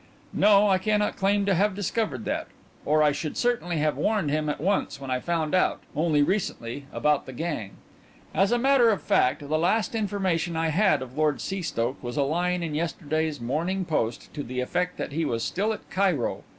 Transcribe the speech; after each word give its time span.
"No, 0.33 0.67
I 0.67 0.79
cannot 0.79 1.15
claim 1.15 1.45
to 1.45 1.53
have 1.53 1.75
discovered 1.75 2.25
that, 2.25 2.47
or 2.85 3.03
I 3.03 3.11
should 3.11 3.37
certainly 3.37 3.77
have 3.77 3.95
warned 3.97 4.31
him 4.31 4.49
at 4.49 4.59
once 4.59 4.99
when 4.99 5.11
I 5.11 5.19
found 5.19 5.53
out 5.53 5.81
only 5.95 6.23
recently 6.23 6.87
about 6.91 7.27
the 7.27 7.33
gang. 7.33 7.73
As 8.33 8.51
a 8.51 8.57
matter 8.57 8.89
of 8.89 8.99
fact, 9.03 9.47
the 9.47 9.59
last 9.59 9.93
information 9.93 10.55
I 10.57 10.69
had 10.69 11.03
of 11.03 11.15
Lord 11.19 11.39
Seastoke 11.39 12.01
was 12.01 12.17
a 12.17 12.23
line 12.23 12.63
in 12.63 12.73
yesterday's 12.73 13.39
Morning 13.39 13.85
Post 13.85 14.33
to 14.33 14.41
the 14.41 14.59
effect 14.59 14.97
that 14.97 15.11
he 15.11 15.23
was 15.23 15.43
still 15.43 15.71
at 15.71 15.87
Cairo. 15.91 16.43